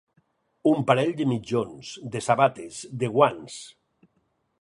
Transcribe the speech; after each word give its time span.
Un 0.69 0.79
parell 0.91 1.11
de 1.19 1.27
mitjons, 1.33 1.91
de 2.15 2.21
sabates, 2.29 2.79
de 3.05 3.11
guants. 3.17 3.59